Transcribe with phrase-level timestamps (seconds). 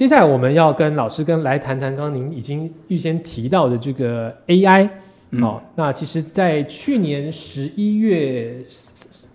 [0.00, 4.88] 接下来我们要跟老师跟来谈谈，刚刚您已经预先提到的这个 AI。
[5.42, 8.64] 哦，那其实，在去年十一月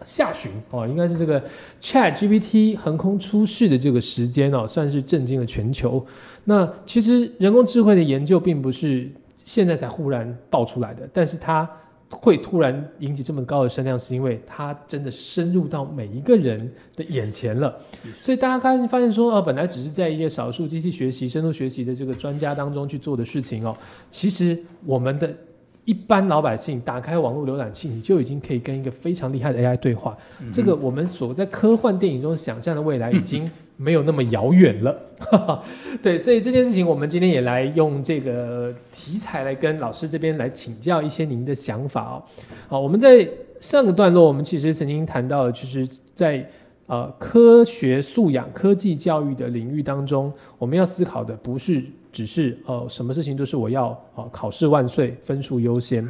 [0.04, 1.39] 下旬哦，应该是这个
[1.80, 6.04] Chat GPT 横空出世的这个时间哦，算是震惊了全球。
[6.46, 9.07] 那其实人工智慧的研究并不是
[9.38, 11.70] 现在才忽然爆出来的，但是它。
[12.12, 17.75] 会突然引起这么高的声量，是因为它真的深入到每一个人的眼前了。
[18.14, 23.76] 所以大家看发现说，呃，本来只是在一些少数机器学习、深度学习的这个专家当中去做的事情哦，
[24.12, 25.34] 其实我们的
[25.84, 30.18] 一般老百姓打开网络浏览器，你就已经可以跟一个非常厉害的 AI 对话。
[30.54, 33.50] 这个我们所在科幻电影中想象的未来， 已经。
[33.78, 34.97] 没有那么遥远了，
[36.02, 42.23] 对，所以这件事情我们今天也来用这个题材来跟老师这边来请教一些您的想法哦。
[42.70, 43.28] 好，我们在
[43.59, 46.50] 上个段落，我们其实曾经谈到，就是在
[46.88, 56.08] 呃科学素养、科技教育的领域当中，我们要思考的不是只是呃什么事情都是我要啊考试万岁、分数优先。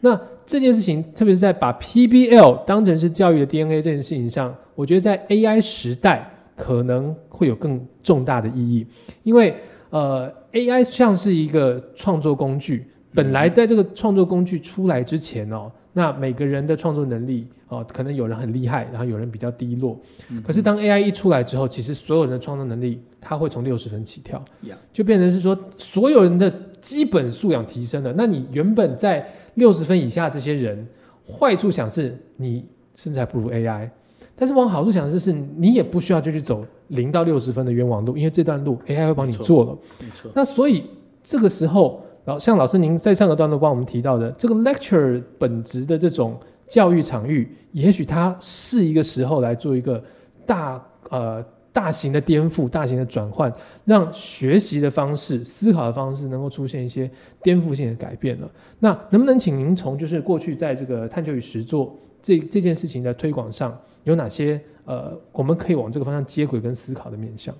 [0.00, 6.30] 那这件事情，特别是在把 PBL 当成是教育的 DNA 这件事情上，我觉得在 AI 时代。
[6.56, 8.86] 可能会有更重大的意义，
[9.22, 9.54] 因为
[9.90, 20.00] 呃，AI 像是一个创作工具，本来在这个创作工具出来之前哦，那每个人的创作能力哦，可能有人很厉害，然后有人比较低落。
[20.44, 24.44] 可是当 AI 一出来之后，其实所有人的创作能力，它会从六十分起跳，
[24.92, 28.12] 就变成是说所有人的基本素养提升了。
[28.16, 30.86] 那你原本在六十分以下这些人，
[31.26, 33.88] 坏处想是你身材不如 AI。
[34.36, 39.78] 但是往好处想的是，是你也不需要就去走零到六十分的冤枉路，因为这段路 AI 会帮你做了。
[39.98, 40.30] 没错。
[40.34, 40.84] 那所以
[41.24, 42.02] 这个时候，
[42.38, 50.02] 像老师您在上个段落帮我们提到的，这个 lecture 本质的这种教育场域，也许它是一个时候来做一个
[50.44, 53.52] 大呃大型的颠覆、大型的转换，
[53.84, 57.10] 让学习的方式、思考的方式能够出现一些
[57.42, 58.50] 颠覆性的改变了。
[58.80, 63.74] 那能不能请您从就是过去在这个探究与实作这这件事情的推广上？
[64.06, 67.52] 有哪些呃，我们可以往这个方向接轨跟思考的面向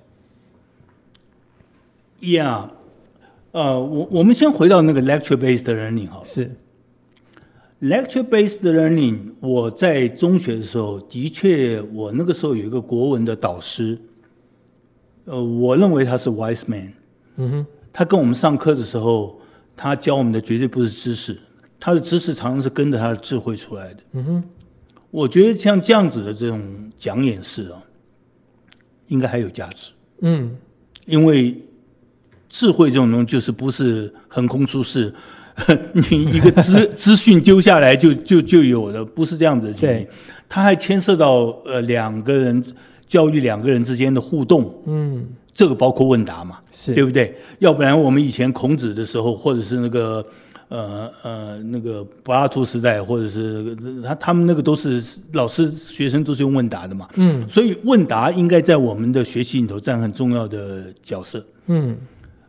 [2.21, 2.69] ？Yeah，
[3.51, 6.21] 呃，我我们先回到那个 lecture-based learning 哈。
[6.23, 6.55] 是
[7.81, 13.99] ，lecture-based learning，我在中学的时候，的确，我那个时候有一个国文的导师，
[15.25, 16.93] 呃，我认为他是 wise man。
[17.35, 19.37] 嗯哼，他跟我们上课的时候，
[19.75, 21.37] 他教我们的绝对不是知识，
[21.77, 23.99] 他的知识常常是跟着他的智慧出来的。
[24.13, 24.43] 嗯哼。
[25.17, 26.61] 我觉得像这样子的这种
[26.99, 27.81] 讲演式啊，
[29.07, 29.91] 应该还有价值。
[30.21, 30.55] 嗯，
[31.07, 31.59] 因为
[32.47, 35.11] 智慧这种东西就是不是横空出世，
[36.11, 40.07] 你一个资资讯丢下来就就就有的，不是这样子的情形。
[40.47, 42.63] 它还牵涉到呃两个人
[43.07, 44.71] 教育两个人之间的互动。
[44.85, 47.35] 嗯，这个包括问答嘛，是对不对？
[47.57, 50.23] 要不然我们以前孔子的时候，或者是那个。
[50.69, 53.73] 呃呃，那个柏拉图时代，或者是
[54.03, 55.01] 他他们那个都是
[55.31, 61.95] 老师学生都是用问答的嘛，嗯，所以问答应该在我们的学习里头占很重要的角色，嗯，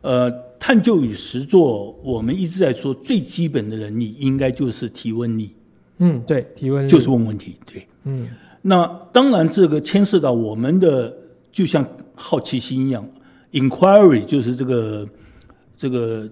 [0.01, 0.29] 呃，
[0.59, 5.55] 探究与实作，我们一直在说最基本的能力应该就是提问力，
[5.99, 8.27] 嗯，对，提问就是问问题，对，嗯，
[8.63, 11.17] 那当然这个牵涉到我们的
[11.53, 11.87] 就像
[12.17, 13.09] 好奇心一样
[13.53, 15.09] ，inquiry 就是这个
[15.77, 16.29] 这个。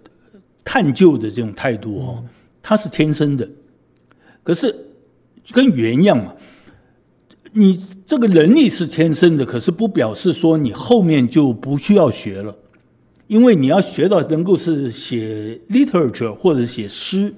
[0.66, 2.25] 探究的这种态度哦，
[2.60, 3.49] 它是天生的，
[4.43, 4.75] 可是
[5.53, 6.34] 跟语言一样嘛，
[7.53, 12.55] 你这个能力是天生的，可是不表示说你后面就不需要学了，
[13.28, 17.32] 因为你要学到能够是写 literature 或者写诗，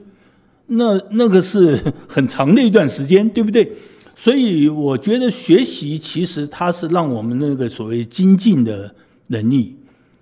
[0.66, 1.78] 那那个是
[2.08, 3.70] 很长的一段时间，对不对？
[4.16, 8.92] 所以我觉得学习其实它是让我们那个所谓精进的
[9.26, 9.76] 能力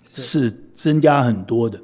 [0.04, 1.80] 是增加很多的。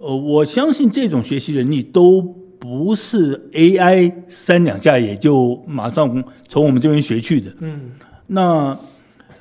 [0.00, 2.22] 呃，我相信这种学习能力都
[2.58, 7.54] 不是 AI 三两下也就马上从我们这边学去的。
[7.60, 7.90] 嗯，
[8.26, 8.78] 那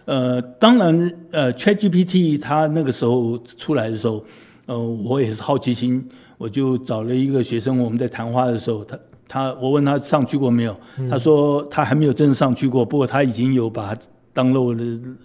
[0.03, 4.21] 呃，当然，呃，ChatGPT 它那个时候出来的时候，
[4.65, 6.05] 呃，我也是好奇心，
[6.37, 10.75] 我就找了一个学生，我们在谈话的时候，他他我问他上去过没有，
[11.09, 13.93] 他说他还没有真的上去过，不过他已经有把
[14.33, 14.83] 当漏的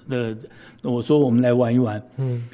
[0.08, 0.36] 的，
[0.82, 2.00] 我说我们来玩一玩。
[2.18, 2.44] 嗯。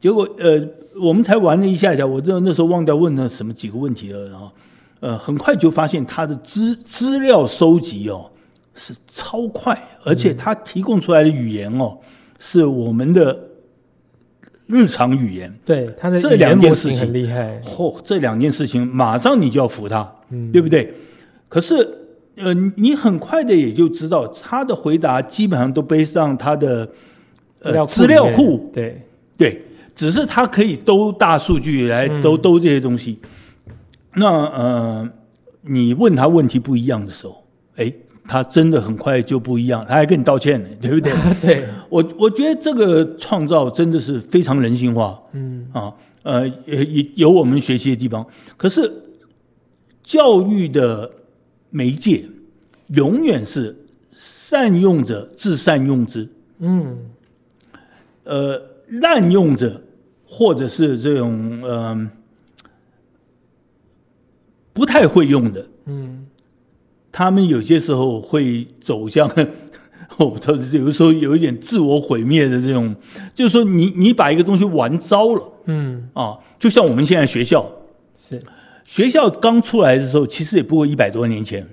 [0.00, 0.64] 结果呃，
[0.94, 4.50] 我们才玩了一下下，我这那时候忘掉问了什么几个问题了，然后
[5.00, 8.30] 呃，很快就发现他的资资料收集哦
[8.74, 11.98] 是超快，而且他提供出来的语言哦
[12.38, 13.36] 是我们的
[14.68, 15.52] 日常语言。
[15.64, 17.60] 对，他的这两件事情很厉害。
[17.64, 20.94] 嚯，这两件事情马上你就要服他，嗯对不对？
[21.48, 21.74] 可是
[22.36, 26.86] 呃，你很快的也就知道他的回答基本上都背上他的
[27.60, 29.02] 资料资料库，对
[29.36, 29.64] 对。
[29.98, 33.18] 只是他可以兜大数据来兜兜这些东西。
[34.14, 35.08] 那呃，
[35.62, 37.92] 你问他问题不一样的时候，哎，
[38.24, 41.12] 他真的很快就不一样，他还跟你道歉呢， 对不对？
[41.42, 45.20] 对我，我觉得这个创造真的是非常人性化。
[45.32, 45.92] 嗯啊，
[46.22, 48.24] 呃，也有我们学习的地方。
[48.56, 48.88] 可是
[50.04, 51.10] 教育的
[51.70, 52.24] 媒介
[52.94, 53.76] 永远是
[54.12, 56.28] 善用者自善用之。
[56.60, 56.96] 嗯，
[58.22, 59.80] 呃，滥用者
[60.28, 62.10] 或者是这种嗯
[64.72, 66.26] 不太会用的，嗯，
[67.10, 69.28] 他们有些时候会走向，
[70.18, 72.94] 我不知道有的时候有一点自我毁灭的这种，
[73.34, 76.08] 就是说你你把一个东西玩糟了，嗯。
[76.12, 77.68] 啊，就像我们现在学校。
[78.16, 78.40] 是。
[78.84, 81.66] 学校刚出来的时候，其实也不过一百多年前。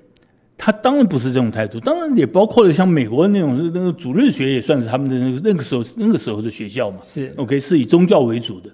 [0.57, 6.98] 他当然不是这种态度，当然也包括了像美国那种那个主日学，也算是他们的那个那个时候那个时候的学校嘛。
[7.04, 8.69] 是 OK，是以宗教为主的。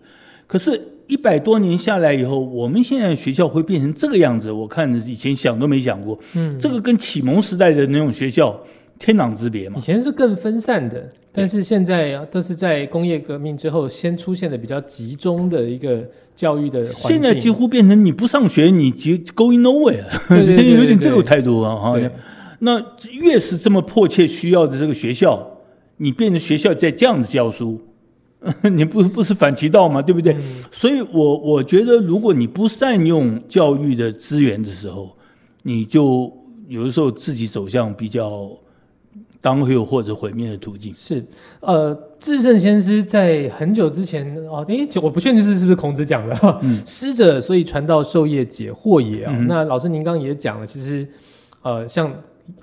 [0.45, 6.19] 可是，一百多年下来以后，我们现在学校会变成这个样子，我看以前想都没想过。
[6.35, 8.59] 嗯，这个跟启蒙时代的那种学校
[9.01, 9.75] 天壤之别嘛。
[9.77, 16.01] 以前是更分散的，但是现在都是在工业革命之后先出现的比较集中的一个。
[16.33, 20.01] 教育的现在几乎变成你不上学，你就 going nowhere，
[20.75, 21.93] 有点这个态度啊哈。
[22.59, 25.45] 那越是这么迫切需要的这个学校，
[25.97, 27.79] 你变成学校在这样子教书，
[28.73, 30.01] 你不不是反其道吗？
[30.01, 30.35] 对不对？
[30.71, 35.15] 所以我我觉得，如果你不善用教育的资源的时候，
[35.63, 36.31] 你就
[36.69, 38.49] 有的时候自己走向比较。
[39.41, 41.25] 当会或者毁灭的途径是，
[41.61, 49.35] 呃，至圣先师在很久之前哦，诶，我不确定是是不是孔子讲的，嗯， 师者，所以传道授业解惑也啊。
[49.47, 51.07] 那老师您刚刚也讲了，其实，
[51.63, 52.13] 呃，像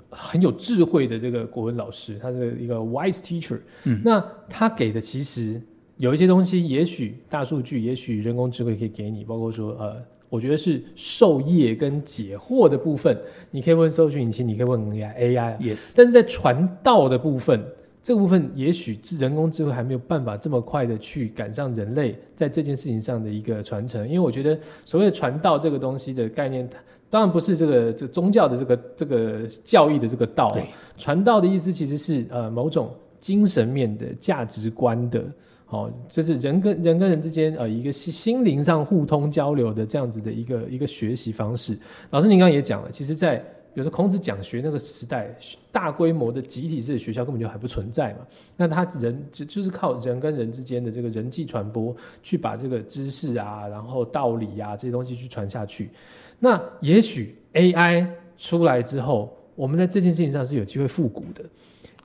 [0.09, 5.61] 很有智慧的这个国文老师，他是一个 wise teacher，嗯，那他给的其实
[5.97, 10.01] 有一些东西，也许大数据，也许人工智慧可以给你，包括说呃。
[10.29, 13.17] 我觉得是授业跟解惑的部分，
[13.49, 15.91] 你可以问搜索引擎，你可以问 AI，AI 也是。
[15.95, 17.65] 但是在传道的部分，
[18.03, 24.07] 这个部分也许人工智慧还没有办法这么快的去赶上人类在这件事情上的一个传承。
[24.07, 26.69] 因为我觉得所谓的传道这个东西的概念，
[27.09, 30.55] 当然不是这个这宗教的这个这个教义的这个道。
[30.95, 35.23] 传道的意思其实是呃某种精神面的价值观的。
[35.69, 41.77] 哦，这是人跟人跟人之间呃一个心心灵上互通交流的这样子的一个一个学习方式。
[42.09, 43.37] 老师，您刚刚也讲了，其实，在
[43.71, 45.29] 比如说孔子讲学那个时代，
[45.71, 48.19] 大规模的集体式的学校根本就还不存在嘛。
[48.57, 55.91] 那他人就就是靠人跟人之间的这个人际传播，去把这个知识啊，然后道理啊这些东西去传下去。
[56.39, 58.07] 那也许 AI
[58.39, 61.43] 出来之后，我们在这件事情上是有机会复古的。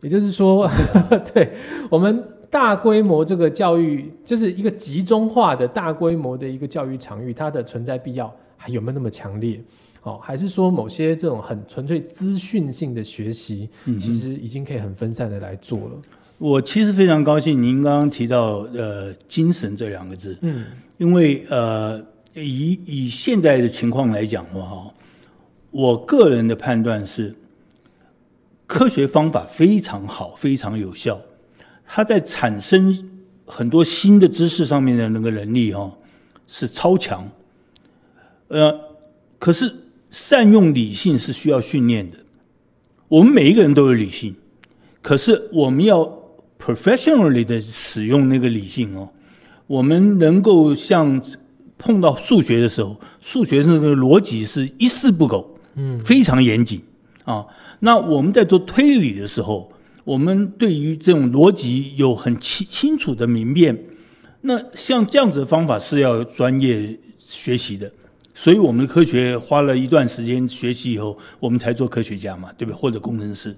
[0.03, 0.69] 也就是说，
[1.33, 1.51] 对
[1.91, 2.23] 我们。
[2.55, 9.61] 大规模这个教育就是一个集中化的大规模的一个教育场域，它的存在必要还有没有那么强烈？
[10.05, 13.69] 哦，还是说某些这种很纯粹资讯性的学习，
[13.99, 16.01] 其实已经可以很分散的来做了？
[16.39, 20.67] 我其实非常高兴您刚刚提到呃“精神”这两个字，嗯，
[20.99, 22.01] 因为呃
[22.35, 24.95] 以以现在的情况来讲的话，
[25.73, 27.35] 我个人的判断是
[28.69, 31.21] 科学方法非常好，非常有效。
[31.87, 33.11] 他在产生
[33.47, 35.93] 很多新的知识上面的那个能力哈
[36.49, 37.31] 是超强，
[38.49, 38.75] 呃，
[39.39, 39.73] 可是
[40.11, 42.19] 善用理性是需要训练的。
[43.09, 44.35] 我们每一个人都有理性，
[45.03, 46.01] 可是我们要
[46.59, 49.11] professionally 的使用那个理性哦。
[49.67, 51.23] 我们能够像
[51.79, 56.83] 碰到数学的时候，数学那个逻辑是一丝不苟，嗯，非常严谨
[57.25, 57.47] 啊。
[57.81, 59.71] 那我们在做推理的时候。
[60.05, 63.87] 我们对于这种逻辑有很清清楚的明辨，
[64.43, 67.91] 那像这样子的方法是要专业学习的，
[68.35, 72.77] 所以我们科学花了一段时间学习以后，我们才做科学家嘛，对不对？
[72.77, 73.57] 或者工程师。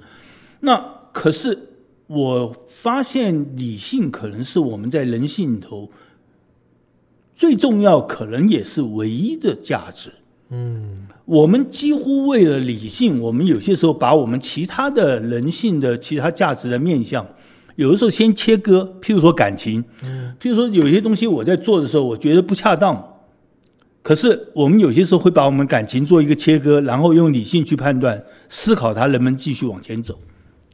[0.61, 0.79] 那
[1.13, 1.59] 可是
[2.07, 5.91] 我发现理性可能是我们在人性里头
[7.35, 10.13] 最重要，可能也是唯一的价值。
[10.51, 10.95] 嗯。
[11.25, 17.27] 我们几乎为了理性，我们有些时候把我们其他的人性的其他价值的面向，
[17.75, 18.97] 有的时候先切割。
[19.03, 19.83] 譬如说感情，
[20.39, 23.05] 譬如说有些东西我在做的时候，我觉得不恰当，
[24.05, 30.17] 可是我们有些时候会把我们感情做一个切割，然后用理性去判断、思考它能不能继续往前走。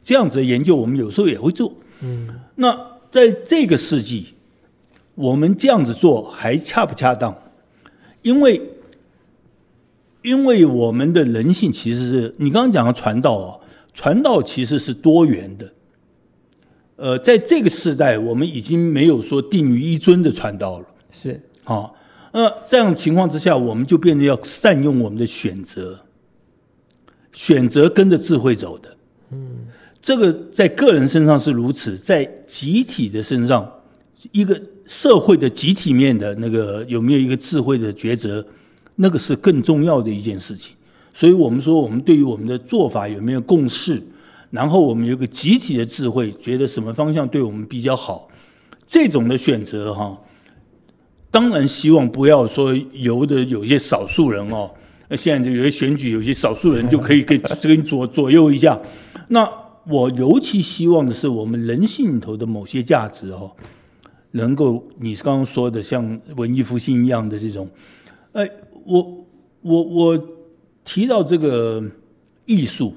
[0.03, 1.73] 这样子的研究，我们有时候也会做。
[2.01, 4.35] 嗯，那在这个世纪，
[5.15, 7.35] 我们这样子做还恰不恰当？
[8.21, 8.61] 因为。
[10.23, 13.59] 因为我们的人性其实是你刚刚讲的传道啊，
[13.93, 15.71] 传道其实是多元的。
[16.95, 20.85] 呃，在这个时代，我们已经没有说定于一尊的传道了。
[21.09, 21.95] 是，好，
[22.31, 25.99] 那这样情况之下，我们就变得要善用我们的选择，
[27.31, 28.95] 选择跟着智慧走的。
[29.31, 29.65] 嗯，
[30.01, 33.69] 这个在个人身上是如此，在集体的身上，
[34.31, 38.45] 一个社会的集体面的那个有没有一个智慧的抉择，
[38.95, 40.75] 那个是更重要的一件事情。
[41.13, 44.01] 所以我们说，我们对于我们的做法有没有共识？
[44.49, 48.27] 然后我们有个集体的智慧，觉得什么方向对我们比较好，
[48.85, 50.15] 这种的选择哈，
[51.31, 54.69] 当然希望不要说由的有些少数人哦，
[55.09, 58.79] 那现在就有些选举，有些少数人就可以给给你左左右一下。
[59.29, 59.49] 那
[59.87, 63.51] 我尤其希望的是，我们人性里头的某些价值哦，
[64.31, 67.67] 能够你刚刚说的像文艺复兴一样的这种，
[68.33, 68.47] 哎，
[68.85, 69.25] 我
[69.61, 70.27] 我我
[70.83, 71.83] 提到这个
[72.45, 72.93] 艺术。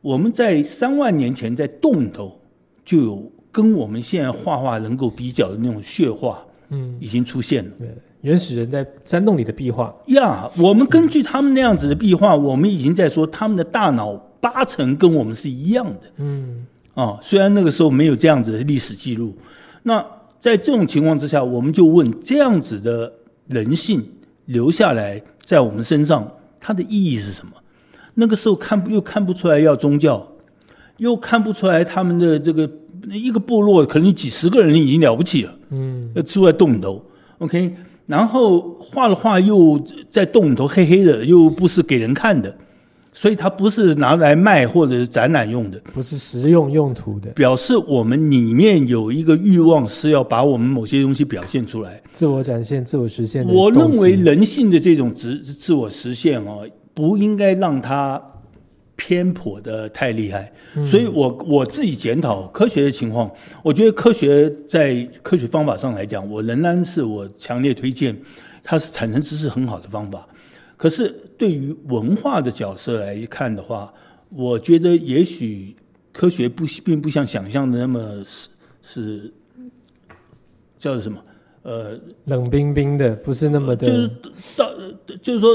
[0.00, 2.40] 我们在三万年前在洞头
[2.84, 6.38] 就有跟我们现在画画能够比较的那种血画，
[6.68, 7.70] 嗯，已经出现了。
[7.80, 7.88] 对，
[8.20, 16.00] 原始人在山洞里的壁画呀，我们根据他们那样子的壁画，我们已经在说他们的大脑八成跟我们是一样的。
[16.18, 19.34] 嗯，啊，虽然那个时候没有这样子的历史记录，
[19.82, 20.00] 那
[20.38, 23.12] 在这种情况之下，我们就问这样子的
[23.48, 24.00] 人性
[24.48, 26.26] 留下来在我们身上，
[26.58, 27.52] 它的意义是什么？
[28.14, 30.26] 那个时候看不又看不出来要宗教，
[30.96, 32.68] 又看不出来他们的这个
[33.10, 37.00] 一个部落可能几十个人已经了不起了，嗯，要住在洞里头
[37.38, 37.76] ，OK，
[38.06, 39.78] 然后画了画又
[40.08, 42.56] 在洞里头黑黑的，又不是给人看的，
[43.20, 53.44] 所以它不是拿来卖或者是展览用的，不是实用用途的，表示我们里面有一个欲望是要把我们某些东西表现出来，自我展现、自我实现。
[53.48, 56.64] 我认为人性的这种自自我实现哦。
[56.94, 58.20] 不应该让它
[58.96, 60.52] 偏颇的太厉害，
[60.84, 63.28] 所以我我自己检讨科学的情况，
[63.62, 68.16] 我觉得科学在科学方法上来讲，我仍然是我强烈推荐，
[68.64, 70.26] 它是产生知识很好的方法。
[70.78, 73.92] 可是对于文化的角色来看的话，
[74.30, 75.76] 我觉得也许
[76.10, 78.48] 科学不并不像想象的那么是
[78.82, 79.32] 是
[80.78, 81.18] 叫什么
[81.62, 84.10] 呃冷冰冰的，不是那么的，就是
[84.56, 84.72] 到
[85.20, 85.54] 就是说。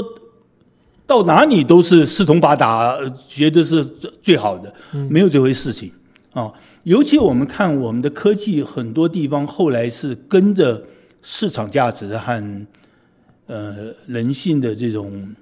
[1.06, 2.96] 到哪里都是四通八达，
[3.28, 3.84] 觉得是
[4.22, 4.74] 最好的，
[5.10, 5.92] 没有这回事情
[6.32, 6.50] 啊。
[6.84, 10.82] 尤其我们看我们的科技，很多地方后来是跟着
[11.20, 12.66] 市场价值和
[13.46, 15.34] 呃人性的这种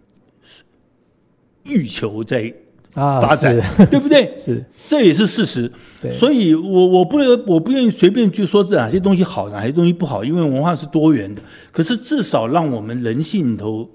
[1.65, 2.53] 欲求在
[2.91, 3.57] 发展，
[3.91, 4.33] 对不对？
[4.37, 5.71] 是，这也是事实。
[6.11, 11.43] 所以我我不我不愿意随便去说这哪些东西好，哪些东西不好，因为文化是多元的。
[11.71, 13.89] 可是至少让我们人性里头。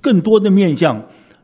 [0.00, 1.00] 更多的面向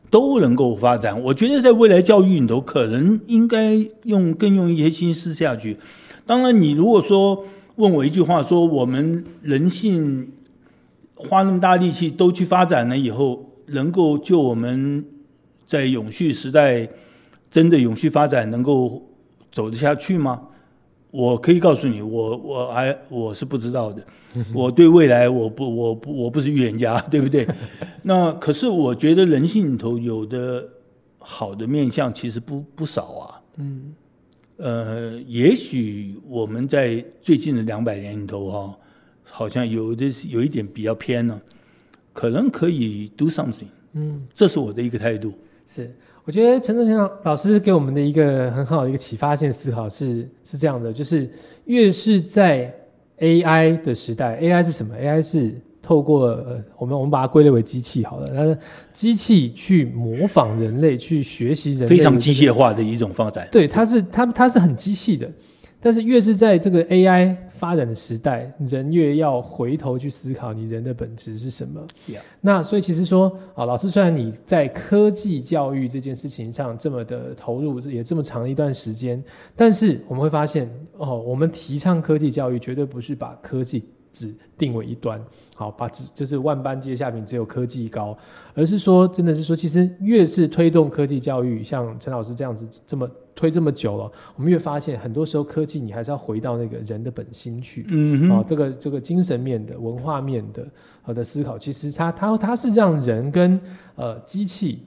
[0.09, 5.77] 都能够发展，我觉得在未来教育里头，可能应该用更用一些心思下去。
[6.25, 7.45] 当然，你如果说
[7.77, 10.27] 问我一句话，说我们人性
[11.19, 15.05] 花那么大力气都去发展了以后，能够就我们
[15.65, 16.87] 在永续时代
[17.51, 19.03] 真的永续发展能够
[19.51, 20.41] 走得下去吗？
[21.11, 24.03] 我可以告诉你，我我还我是不知道的。
[24.53, 27.47] 我对未来我不我不我不是预言家，对不对？
[28.03, 30.63] 那可是我觉得人性里头有的
[31.17, 33.41] 好的面相其实不不少啊。
[33.57, 33.95] 嗯，
[34.57, 38.77] 呃，也许我们在最近的两百年里头哈，
[39.29, 41.41] 好像有的有一点比较偏了，
[42.13, 43.67] 可能可以 do something。
[43.93, 45.33] 嗯，这是我的一个态度。
[45.65, 45.93] 是。
[46.25, 51.27] 我觉得陈正强老师给我们的一个很好的一个启发性思考是是这样的，就是
[51.65, 52.71] 越是在
[53.17, 58.61] AI 的时代，AI 是什么？AI 是透过呃，我们我们把它归类为机器好了，它
[58.93, 63.49] 机器去模仿人类，去学习人类，非常机械化的一种发展。
[63.51, 65.27] 对，它是它它是很机器的。
[65.81, 71.81] 但是越是在这个 AI 发展的时代，人越要回头去思考你人的本质是什么。
[72.41, 79.23] 那所以其实说啊，老师虽然你在科技教育这件事情上这么的投入，也这么长一段时间，
[79.55, 85.21] 但是我们会发现哦，我们提倡科技教育绝对不是把科技只定为一端。
[85.55, 88.17] 好，把只就是万般皆下品，只有科技高，
[88.53, 93.09] 而是说，真的是说，其实越是推动科技教育，像陈老师这样子这么
[93.39, 100.67] 推这么久了，我们越发现，很多时候科技你还是要回到那个人的本心去，嗯，啊，这个这个精神面的、文化面的
[101.01, 103.57] 好的思考，其实它它它是让人跟
[103.95, 104.83] 呃机器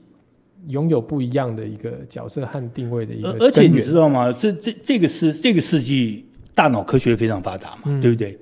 [0.67, 3.31] 拥有不一样的一个角色和定位的一个。
[3.39, 4.31] 而且你知道吗？
[4.31, 8.37] 这这这个是这个世纪大脑科学非常发达嘛，对不对？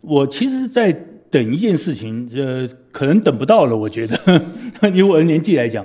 [0.00, 0.92] 我其实，在
[1.30, 3.76] 等一件事情，呃，可能等不到了。
[3.76, 4.42] 我觉得，
[4.92, 5.84] 以我的年纪来讲，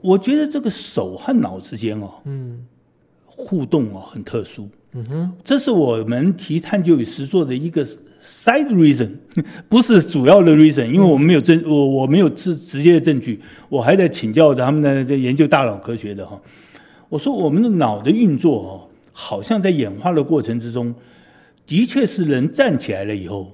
[0.00, 2.66] 我觉得这个手和脑之间哦，嗯，
[3.36, 4.68] 互动哦很特殊。
[4.92, 7.84] 嗯哼，这是我们提探究与实作的一个
[8.22, 9.10] side reason，
[9.68, 16.40] 不是主要的 reason，因为我们没有证，我我没有直直接的证据，我还在请教他们的在研究大脑科学的哈。
[17.08, 20.94] 我说我们的脑的运作哦，好像在演化的过程之中，
[21.66, 23.52] 的确是人站起来了以后，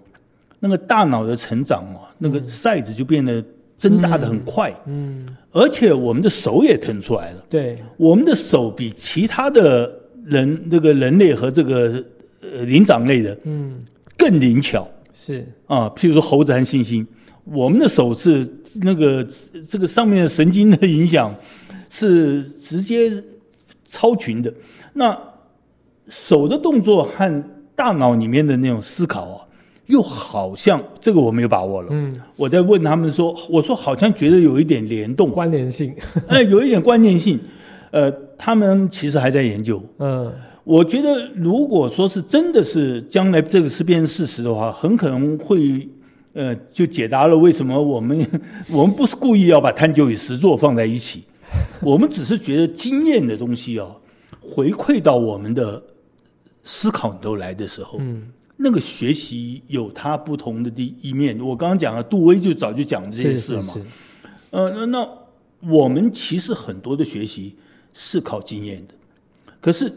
[0.60, 3.42] 那个大脑的成长哦，那个 size 就变得
[3.78, 9.98] 增大的很快，嗯，而且我们的手也腾出来了，对，我们的手比其他的。
[10.26, 12.04] 人这个人类和这个
[12.42, 13.74] 呃灵长类的，嗯，
[14.18, 17.04] 更灵巧是啊，譬如说猴子和猩猩，
[17.44, 18.46] 我们的手是
[18.82, 19.26] 那个
[19.66, 21.34] 这个上面的神经的影响
[21.88, 23.10] 是直接
[23.86, 24.52] 超群的。
[24.92, 25.18] 那
[26.08, 29.46] 手的动作和大脑里面的那种思考啊，
[29.90, 31.88] 又好像这个我没有把握了。
[31.90, 35.94] 嗯，我在问他们说，我说好像觉得有一点联动关联性，
[36.28, 37.38] 哎，有一点关联性。
[37.90, 39.82] 呃，他们其实还在研究。
[39.98, 40.32] 嗯，
[40.62, 45.88] 我觉得如果说是真的是将来这个是变成事实的话，很可能会，
[46.32, 48.24] 呃，就解答了为什么我们
[48.70, 51.24] 我们不是故意要把探究与实作放在一起，
[51.82, 53.96] 我们只是觉得经验的东西哦，
[54.40, 55.82] 回馈到我们的
[56.62, 58.22] 思考都来的时候，嗯，
[58.60, 61.38] 那个学习有它不同的第一面。
[61.40, 63.74] 我刚刚讲了，杜威就早就讲这件事了嘛。
[64.50, 65.08] 呃，那那
[65.68, 67.56] 我们其实很多的学习。
[67.92, 68.94] 是靠经验的，
[69.60, 69.92] 可是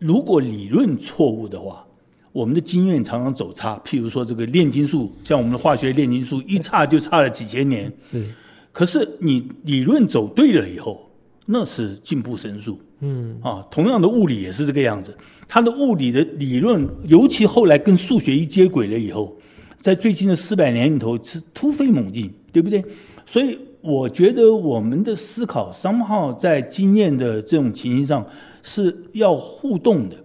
[0.00, 1.86] 如果理论错误的话，
[2.32, 3.80] 我们的经验常常走差。
[3.84, 7.90] 譬如说这个炼金术，像我们的化学炼金术，一差就差了几千年。
[7.96, 8.24] 是，
[8.72, 11.08] 可是你理论走对了以后，
[11.46, 12.80] 那是进步神速。
[13.00, 15.16] 嗯，啊，同样的物理也是这个样子。
[15.46, 19.36] 它的物理的理论，尤其后来跟数学一接轨了以后，
[19.80, 22.84] 在最近的四百年里头是突飞猛进，对不对？
[23.26, 23.58] 所以。
[23.80, 28.26] 我觉得我们的思考，somehow 在经验的这种情形上
[28.60, 30.16] 是要互动的。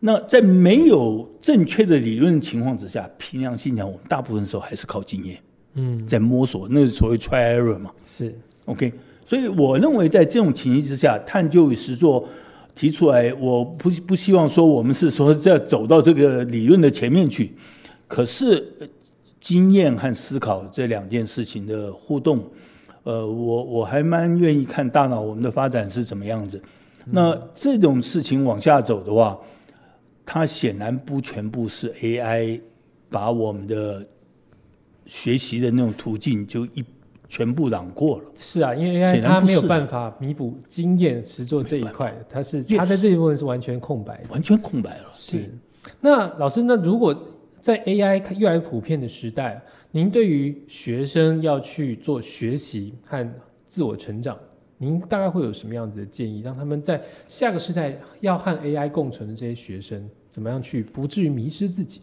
[0.00, 5.38] 那在没有正确的理论情况之下，凭良心讲，我们大部分时候还是靠经验，
[5.74, 7.92] 嗯，在摸索，那是所谓 try error 嘛。
[8.04, 8.92] 是 OK，
[9.24, 12.28] 所以我认为在这种情形之下，探究与实作
[12.74, 17.52] 提出来，我不不希望说我们是说要走到这个理论的前面去，
[18.06, 18.64] 可是
[19.40, 22.44] 经验和思考这两件事情的互动。
[23.04, 26.62] 呃，我我还蛮愿意看大脑我们的发展是怎么样子。
[27.04, 29.38] 那这种事情往下走的话，
[30.24, 32.58] 它显然不全部是 AI
[33.10, 34.06] 把我们的
[35.04, 36.82] 学习的那种途径就一
[37.28, 38.24] 全部挡过了。
[38.34, 45.10] 是啊，因为 AI 它没有办法弥补经验实做这一块，它是它在这一部分是完全空白，完全空白了。
[45.12, 45.50] 是。
[46.00, 47.14] 那老师，那如果
[47.60, 53.26] 在 AI 越来越普遍的时代，您对于学生要去做学习和
[53.66, 54.38] 自我成长，
[54.78, 62.00] 您大概会有什么样子的建议，让他们在下个时代要和 AI 共存的这些学生，怎么样去不至于迷失自己？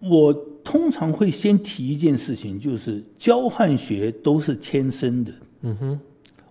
[0.00, 0.32] 我
[0.64, 5.32] 通常会先提一件事情，就是教和学都是天生的。
[5.62, 6.00] 嗯哼，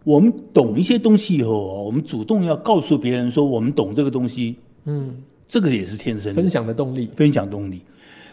[0.03, 5.15] 我们懂一些东西以后啊，我们主动要告诉别人说我们懂这个东西，嗯，
[5.47, 7.81] 这个也是天生的，分享的动力，分享动力。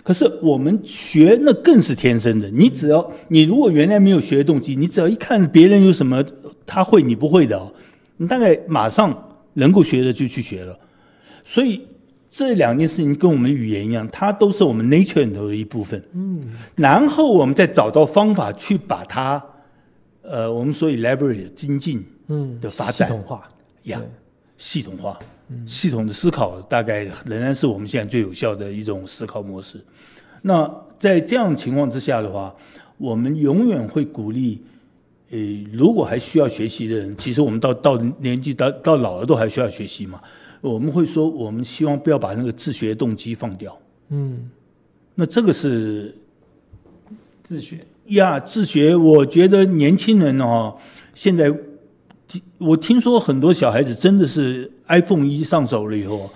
[0.02, 2.48] 可是我们学那更是天生的。
[2.50, 6.24] 你只要你如果原来没有学动机，你只要一看别人有什么
[6.64, 7.72] 他会你不会的，
[8.16, 10.78] 你大概马上能够学的就去学了。
[11.42, 11.82] 所以
[12.37, 16.03] 这两件事情跟我们语言一样，它都是我们 nature 里头的一部分。
[16.12, 16.38] 嗯，
[16.75, 19.42] 然后我们再找到方法去把它，
[20.20, 23.49] 呃，我们说 elaborate 精进，嗯的发展系统化
[23.85, 24.03] 呀，
[24.59, 25.18] 系统化。
[25.64, 29.83] 系统的思考大概仍然是我们现在最有效的一种思考模式。
[30.42, 32.55] 那在这样情况之下的话，
[32.99, 34.61] 我们永远会鼓励，
[35.31, 35.38] 呃，
[35.72, 40.20] 如果还需要学习的人，其实我们到到年纪到到老了都还需要学习嘛。
[40.72, 43.79] 我们会说，我们希望不要把那个自学动机放掉。
[44.09, 44.50] 嗯，
[45.14, 46.14] 那这个是
[47.42, 48.96] 自学呀，自学。
[48.96, 50.74] 我觉得年轻人哦，
[51.14, 51.52] 现在。
[52.59, 56.29] 我听说很多小孩子真的是 iPhone 一上手了以后，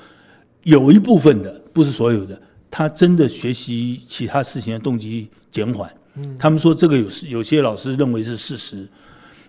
[0.63, 2.41] 有一部分的不是所有的，
[2.71, 5.93] 他真的学习其他事情的动机减缓。
[6.15, 8.87] 嗯，他们说这个有有些老师认为是事实。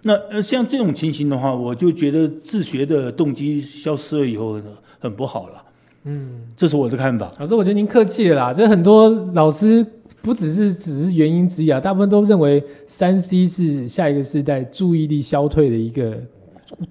[0.04, 4.60] 那呃，像这种情形的话，我就觉得自学的动机消失了以后
[5.00, 5.64] 很不好了。
[6.06, 7.32] 嗯，这是我的看法。
[7.40, 9.86] 老师，我觉得您客气了啦，这很多老师。
[10.24, 16.16] 不只是只是原因之一啊，大部分都认为三 C 是下一个时代注意力消退的一个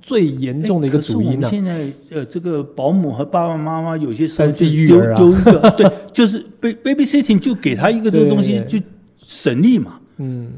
[0.03, 1.49] 最严重的一个主因呢。
[1.49, 8.81] 现在呃，这个保姆和爸爸妈妈有些三 C 育儿啊，丢一个，对，就是 baby sitting 就给他一个这个东西就
[9.25, 10.01] 省力嘛。
[10.16, 10.51] 嗯，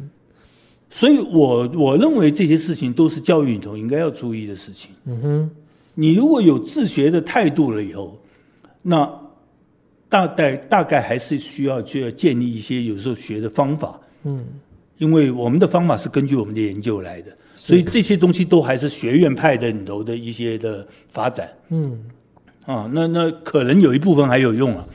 [0.95, 4.91] 所以我我认为这些事情都是教育里头应该要注意的事情。
[5.07, 5.51] 嗯哼，
[5.95, 8.21] 你如果有自学的态度了以后，
[8.83, 9.11] 那
[10.11, 14.45] 大概大概还是需要去建立一些有时候学的方法，嗯，
[14.99, 21.99] 因为我们的方法是根据我们的研究来的，所以这些东西都还是学院派的里头的一些的发展，嗯，
[22.67, 24.87] 啊，那那可能有一部分还有用啊，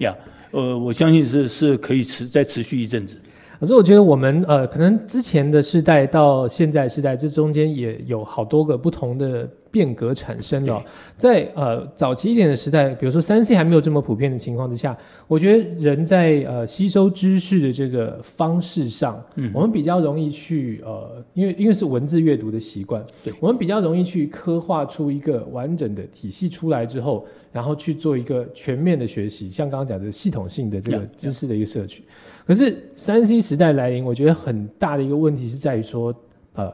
[0.00, 0.14] 呀，
[0.50, 3.18] 呃，我相信是是可以持再持续一阵子。
[3.58, 10.82] 可是我觉得我们呃，可能之前的世代到现在世代，这中间也有好多个不同的变革产生了。
[11.18, 14.96] 在呃早期一点的时代，比如说三 C 还没有这么普遍的情况之下，
[15.28, 32.02] 我觉得人在呃吸收知识的这个方式上，嗯，我们比较容易去呃，因为因为是文字阅读的习惯，对，我们比较容易去刻画出一个完整的体系出来之后，然后去做一个全面的学习，像刚刚讲的系统性的这个知识的一个摄取。
[32.46, 36.14] 可是三 C 时代来临，我觉得很大的一个问题是在于说，
[36.54, 36.72] 呃，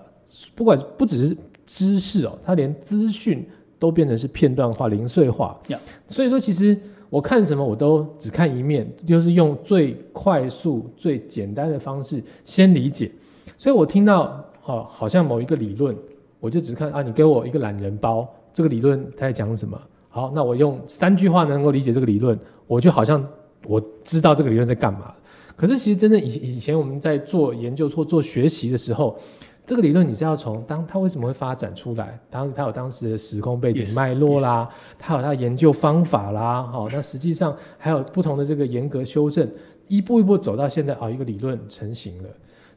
[0.55, 1.37] 不管不只是
[1.67, 3.45] 知识哦，它连资讯
[3.79, 5.59] 都变成是片段化、零碎化。
[6.09, 6.79] 所以说，其实
[7.11, 13.11] 我看什么我都只看一面，就是用最快速、最简单的方式先理解。
[13.59, 15.97] 所以我听到哦，好像某一个理论，
[16.41, 19.81] 我就只看啊，你给我一个懒人包，这个理论它在讲什么？
[20.09, 23.27] 好，那我用三句话能够理解这个理论，我就好像
[23.67, 25.15] 我知道这个理论在干嘛。
[25.57, 29.17] 可是，其实真正以以前我们在做研究或做学习的时候，
[29.65, 39.49] 这个理论你是要从当它为什么会发展出来，当它有当时的时空背景脉络啦，它有它的研究方法啦，好，那实际上还有不同的这个严格修正，
[39.89, 42.29] 一步一步走到现在啊，一个理论成型了。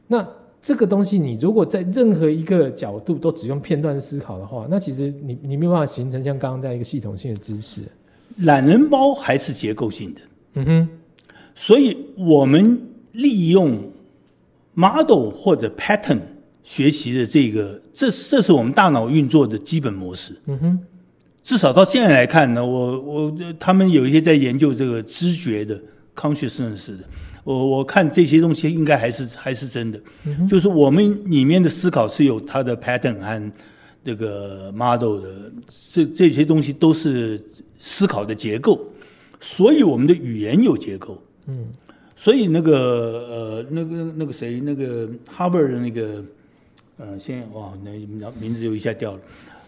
[0.06, 0.26] 那
[0.62, 7.82] 这个东西，你如果在任何一个角度都只用片段思考的话，那其实你你没有办法形成像刚刚这样一个系统性的知识。
[8.38, 10.20] 懒人包还是结构性的，
[10.54, 10.88] 嗯哼。
[11.54, 12.80] 所以，我们
[13.12, 13.80] 利用
[14.74, 16.20] model 或者 pattern
[16.66, 20.34] 学习的这个，这这是我们大脑运作的基本模式。
[20.46, 20.78] 嗯哼，
[21.40, 25.80] 至少到现在来看呢，我我他们有一些在研究这个知觉的
[26.16, 27.04] consciousness 的，
[27.44, 30.00] 我我看这些东西应该还是还是真的。
[30.24, 33.52] 嗯就是我们里面的思考是有它的 pattern 和
[34.04, 35.52] 这个 model 的，
[35.92, 37.40] 这这些东西都是
[37.78, 38.84] 思考的结构。
[39.40, 41.22] 所以我们的语言有结构。
[41.46, 41.66] 嗯，
[42.16, 42.72] 所以那个
[43.30, 46.24] 呃，那个那个谁，那个哈佛的那个，
[46.98, 47.90] 呃，现在哇，那
[48.40, 49.20] 名字又一下掉了。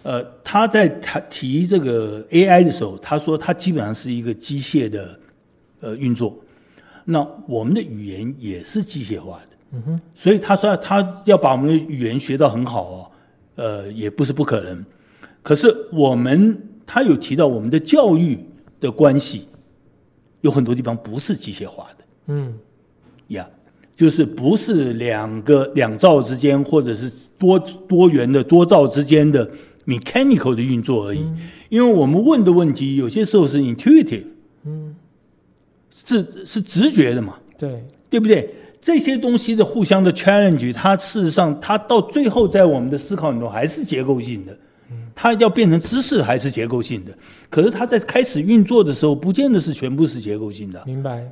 [0.03, 5.21] 呃，他在他提这个 AI 的时候，他说他基本上是一个机械的
[5.81, 6.38] 呃运作。
[7.05, 9.49] 那我们的语言也是机械化的。
[9.73, 10.01] 嗯哼。
[10.14, 13.11] 所以他说他要把我们的语言学到很好哦，
[13.57, 14.85] 呃，也不是不可能。
[15.43, 18.38] 可是我们他有提到我们的教育
[18.81, 19.47] 的关系。
[20.41, 22.57] 有很多地方不是机械化的，嗯，
[23.27, 23.51] 呀，
[23.99, 29.51] 就是不是两个两兆之间，或者是多多元的多兆之间的
[29.89, 31.27] mechanical 的运作而已。
[31.69, 34.23] 因为我们问的问题有些时候是 intuitive，
[34.65, 34.95] 嗯，
[35.91, 38.49] 是是直觉的嘛，对对不对？
[38.81, 44.57] 这些东西的互相的 challenge，它事实上它到最后在我们的思考里头还是结构性的。
[45.13, 47.13] 它要变成知识还是结构性的？
[47.51, 50.81] 可是它在开始运作的时候，不见得是全部是结构性的。
[50.87, 51.29] 明白？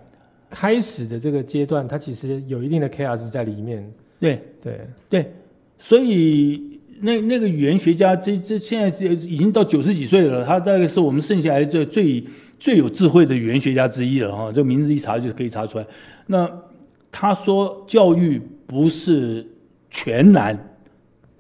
[0.51, 3.93] 开始的这个阶段，它其实有一定的 chaos 在里面。
[4.19, 4.81] 对对
[5.11, 5.33] 对，
[5.79, 12.25] 所以那那个语言学家，这这现在已经到九十几岁了，他大概是我们剩下来这最
[12.59, 14.51] 最有智慧的语言学家之一了哈。
[14.51, 15.87] 这个名字一查就可以查出来。
[16.27, 16.51] 那
[17.13, 19.47] 他说，教育不是
[19.91, 20.59] 全然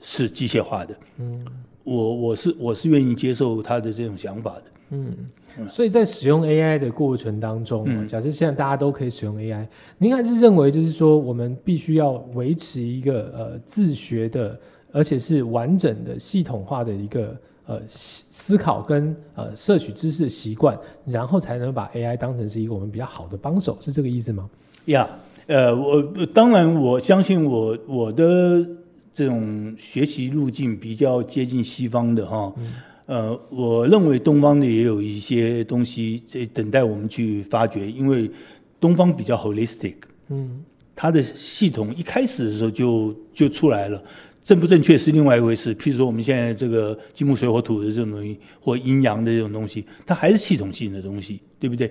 [0.00, 0.94] 是机械化的。
[1.18, 1.44] 嗯。
[1.86, 5.14] 我我是我是愿意接受他的这种想法的，嗯，
[5.68, 9.64] 所以在使用 AI 的过程当中，假设现在大家都可以使用 AI，
[9.96, 14.58] 您还是认为就是说我们必须要维持一个呃自学的，
[14.90, 24.50] 而且是完整的系统化的一个呃思考跟呃摄取知识的习惯，然后才能把 AI 当成是一个我们比较好的帮手，是这个意思吗？
[24.86, 25.08] 呀，
[25.46, 26.02] 呃，我
[26.34, 28.66] 当然我相信我我的。
[29.16, 32.52] 这种学习路径比较接近西方的哈，
[33.06, 38.30] 呃，我认为东方的也有一些东西在等待我们去发掘，因为
[38.78, 39.94] 东方比较 holistic，
[40.28, 40.62] 嗯，
[40.94, 44.04] 它的系统一开始的时候就就出来了，
[44.44, 45.74] 正不正确是另外一回事。
[45.76, 51.90] 譬如说我们现在这个金木水火土的这种东西，或阴阳的这种东西，它还是系统性的东西，对不对？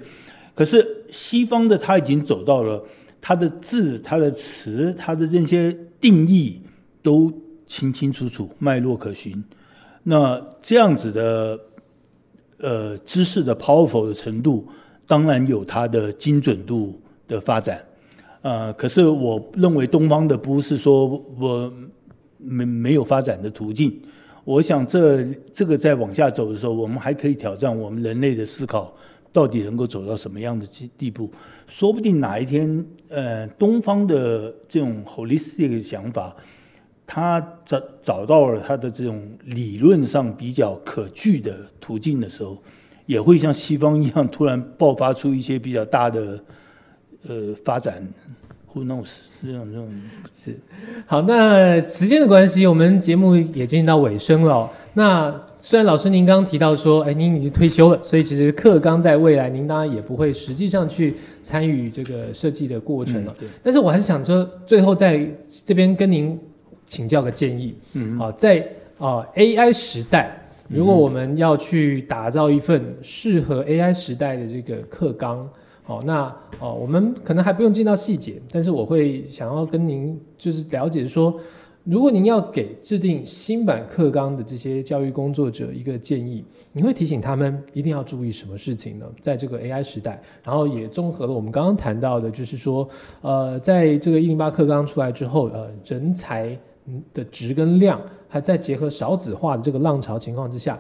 [0.54, 2.86] 可是西方的它已经走到了
[3.20, 6.60] 它的字、它的词、它的这些定义。
[7.06, 7.32] 都
[7.68, 9.44] 清清楚楚，脉络可循。
[10.02, 11.60] 那这样子的，
[12.58, 14.68] 呃，知识的 powerful 的程度，
[15.06, 17.86] 当然有它的精准度的发展。
[18.42, 21.06] 呃，可是我认为东方的不是说
[21.40, 21.72] 我
[22.38, 23.96] 没没有发展的途径。
[24.44, 28.92] 我想这这个在往下走的时候，我们还可以挑战我们人类的思考
[29.32, 30.66] 到底能够走到什么样的
[30.98, 31.32] 地步？
[31.68, 36.36] 说不定哪一天，呃，东方的这种 holistic 的想法，
[37.08, 42.58] 他找找到了他的这种理论上比较可据的途径的时候，
[43.06, 46.40] 也会像西方一样，突然爆发出一些比较大的
[47.28, 48.06] 呃发展。
[48.74, 49.20] Who knows？
[49.42, 49.90] 这种这种
[50.34, 50.60] 是
[51.06, 51.22] 好。
[51.22, 54.70] 那时间的关系，我们节目也进行到尾声了。
[54.96, 63.34] 那虽然老师您刚刚提到说，哎，您已经退休了，所以其实课纲在未来，您当然也不会实际上去参与这个设计的过程了。
[63.40, 63.48] 对。
[63.64, 65.26] 但是我还是想说，最后在
[65.64, 66.38] 这边跟您
[66.86, 67.76] 请教个建议。
[67.94, 68.18] 嗯。
[68.18, 68.68] 好，在
[68.98, 75.48] 啊 AI 时代，如果我们要去打造一份适合 AI 时代的这个课纲。
[75.88, 81.40] 好，那哦，我们可能还不用进到细节，但是我会想要跟您就是了解说，
[81.84, 89.06] 如果您要给制定新版课纲的这些教育工作者一个建议，你会提醒他们一定要注意什么事情呢？
[89.22, 92.90] 在这个 AI 时代，然后也综合了我们刚刚谈到的，就是说，
[93.22, 96.58] 呃，在这个一零八课纲出来之后，呃，人才
[97.14, 100.80] 的值跟量，还在结合少子化的这个浪潮情况之下，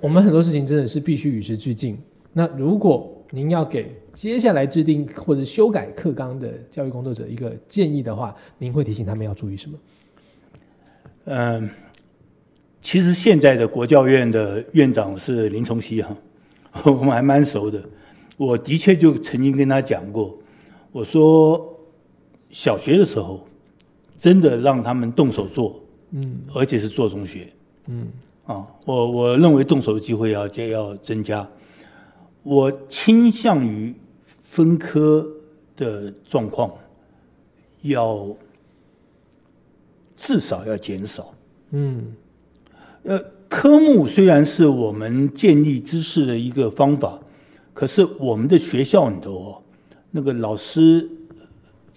[0.00, 1.98] 我们很多事情真的是必须与时俱进。
[2.32, 9.78] 那如果您要给接下来制定或者修改课纲的教育工作者一个建议的话，您会提醒他们要注意什么？
[11.24, 11.70] 嗯，
[12.80, 16.16] 其实现在的国教院的院长是林崇熙哈，
[16.84, 17.82] 我们还蛮熟的。
[18.36, 20.36] 我的确就曾经跟他讲过，
[20.90, 21.78] 我说
[22.50, 23.46] 小学的时候
[24.22, 25.82] 真的让他们动手做，
[26.12, 27.52] 嗯，而且是做中学，
[27.88, 28.06] 嗯，
[28.46, 31.44] 啊，我我认为动手的机会要要增加。
[32.44, 33.92] 我倾向于
[34.24, 35.26] 分科
[35.74, 36.70] 的状况
[37.80, 38.28] 要
[40.14, 41.34] 至少要减少。
[41.72, 42.14] 嗯，
[43.02, 47.18] 呃，科目虽然是我们建立知识的一个方法，
[47.74, 49.62] 可是我们的学校里头哦，
[50.12, 51.10] 那个老师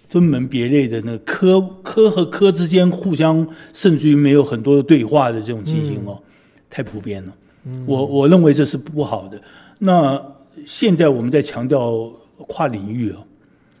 [0.08, 6.20] 分门别类的那科科和科之间互相，甚至于没有很多的对话的这种情形哦，
[6.70, 7.32] 太普遍了。
[7.84, 9.40] 我我认为这是不好的。
[9.78, 10.20] 那
[10.64, 13.26] 现在我们在强调跨领域啊，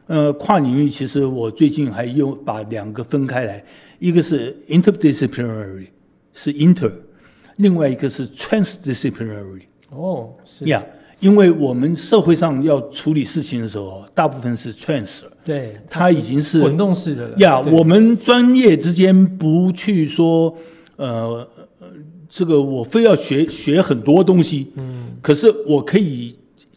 [0.08, 3.64] 呃，跨领域其实我最近还用把两个分开来，
[3.98, 5.86] 一个是 interdisciplinary，
[6.34, 6.92] 是 inter，
[7.56, 9.62] 另外一个是 transdisciplinary。
[9.90, 10.84] 哦，是呀，
[11.20, 17.38] 因为我们社会上要处理事情的时候，大部分是 trans，对，它已经是滚动式的了。
[17.38, 20.54] 呀，我们专业之间不去说，
[20.96, 21.48] 呃，
[22.28, 26.36] 这个我非要学学很多东西，嗯，可是我可以。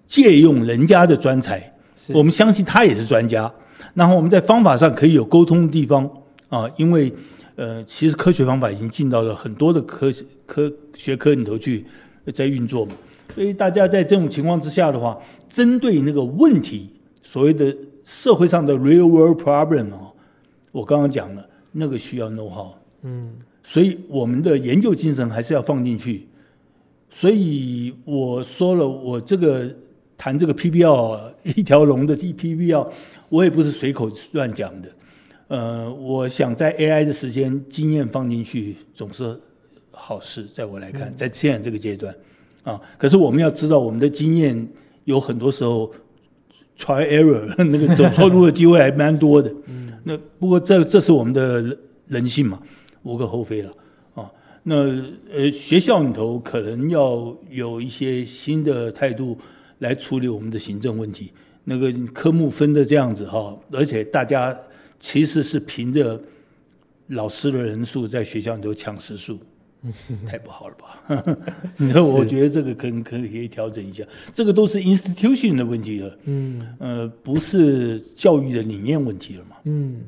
[0.09, 1.71] 借用人家的专才，
[2.15, 3.53] 我们相信他也是专家。
[3.93, 6.09] 然后我们在方法上可以有沟通的地方
[6.47, 7.13] 啊，因为
[7.55, 10.11] 呃，其实科学方法已经进到了很多的科
[10.47, 11.85] 科学科里头去
[12.33, 12.93] 在运作嘛。
[13.33, 16.89] 所以大家在这种情况之下的话，针对那个问题，
[17.21, 20.11] 所谓的社会上的 real world problem 哦，
[20.71, 23.23] 我刚刚讲了，那个需要 know how，嗯，
[23.63, 26.27] 所以我们的研究精神还是要放进去。
[27.09, 29.69] 所以我说了，我这个。
[30.21, 32.91] 谈这个 PBL 一条龙的 PBL，
[33.29, 34.89] 我也不是随口乱讲的。
[35.47, 39.39] 呃，我想在 AI 的时间经验放进去总是
[39.91, 42.13] 好事，在我来看，在现在这个阶段
[42.63, 42.79] 啊。
[42.97, 44.67] 可是我们要知道，我们的经验
[45.05, 45.91] 有很多时候
[46.77, 49.53] try error， 那个走错路的机会还蛮多的。
[49.67, 52.59] 嗯，那不过这这是我们的人性嘛，
[53.03, 53.71] 无可厚非了
[54.15, 54.31] 啊。
[54.63, 54.75] 那
[55.31, 59.37] 呃，学校里头可能要有一些新的态度。
[59.79, 61.31] 来处理我们的行政问题，
[61.63, 64.53] 那个科目分的这样子哈，而且大家
[64.99, 66.21] 其实是凭着
[67.07, 69.39] 老师的人数在学校里头抢时数，
[70.27, 71.35] 太不好了吧？
[71.77, 80.01] 你说，我觉得这个可能可以可以调整一下，这个都是 institution 的问题了，嗯，呃，不是教育的理念问题了嘛，嗯。